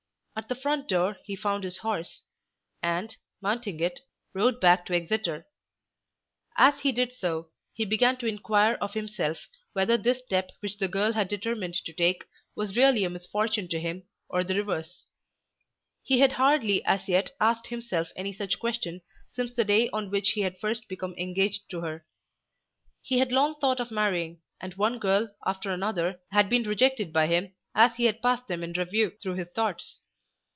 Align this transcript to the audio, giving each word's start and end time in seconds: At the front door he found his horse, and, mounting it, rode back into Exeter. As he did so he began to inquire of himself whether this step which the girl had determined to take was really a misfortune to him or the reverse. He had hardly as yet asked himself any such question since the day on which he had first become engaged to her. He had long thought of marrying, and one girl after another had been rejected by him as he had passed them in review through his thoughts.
At 0.33 0.47
the 0.47 0.55
front 0.55 0.87
door 0.87 1.17
he 1.25 1.35
found 1.35 1.63
his 1.63 1.79
horse, 1.79 2.23
and, 2.81 3.15
mounting 3.41 3.79
it, 3.79 3.99
rode 4.33 4.59
back 4.59 4.89
into 4.89 4.95
Exeter. 4.95 5.45
As 6.57 6.79
he 6.79 6.91
did 6.91 7.11
so 7.13 7.49
he 7.73 7.85
began 7.85 8.17
to 8.17 8.25
inquire 8.25 8.73
of 8.79 8.93
himself 8.95 9.45
whether 9.73 9.97
this 9.97 10.19
step 10.19 10.49
which 10.61 10.79
the 10.79 10.87
girl 10.87 11.11
had 11.13 11.27
determined 11.27 11.75
to 11.85 11.93
take 11.93 12.23
was 12.55 12.75
really 12.77 13.03
a 13.03 13.09
misfortune 13.09 13.67
to 13.67 13.79
him 13.79 14.07
or 14.29 14.43
the 14.43 14.55
reverse. 14.55 15.05
He 16.01 16.19
had 16.21 16.33
hardly 16.33 16.83
as 16.85 17.07
yet 17.07 17.31
asked 17.39 17.67
himself 17.67 18.07
any 18.15 18.33
such 18.33 18.57
question 18.59 19.01
since 19.33 19.53
the 19.53 19.65
day 19.65 19.89
on 19.91 20.09
which 20.09 20.29
he 20.31 20.41
had 20.41 20.57
first 20.57 20.87
become 20.87 21.13
engaged 21.19 21.69
to 21.69 21.81
her. 21.81 22.07
He 23.03 23.19
had 23.19 23.33
long 23.33 23.59
thought 23.59 23.79
of 23.81 23.91
marrying, 23.91 24.41
and 24.59 24.73
one 24.73 24.97
girl 24.97 25.35
after 25.45 25.69
another 25.69 26.19
had 26.31 26.49
been 26.49 26.63
rejected 26.63 27.13
by 27.13 27.27
him 27.27 27.53
as 27.75 27.95
he 27.97 28.05
had 28.05 28.23
passed 28.23 28.47
them 28.47 28.63
in 28.63 28.73
review 28.73 29.11
through 29.21 29.35
his 29.35 29.49
thoughts. 29.49 29.99